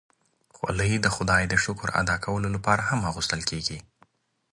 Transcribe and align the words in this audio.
خولۍ 0.55 0.91
د 0.99 1.07
خدای 1.15 1.43
شکر 1.65 1.87
ادا 2.01 2.15
کولو 2.25 2.47
لپاره 2.55 2.81
هم 2.89 2.99
اغوستل 3.09 3.41
کېږي. 3.49 3.77